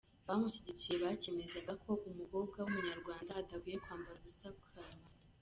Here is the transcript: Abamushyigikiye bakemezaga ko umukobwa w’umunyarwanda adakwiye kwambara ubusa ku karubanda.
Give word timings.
Abamushyigikiye 0.27 0.95
bakemezaga 1.03 1.73
ko 1.83 1.91
umukobwa 2.09 2.57
w’umunyarwanda 2.59 3.31
adakwiye 3.41 3.77
kwambara 3.83 4.17
ubusa 4.19 4.47
ku 4.57 4.61
karubanda. 4.73 5.07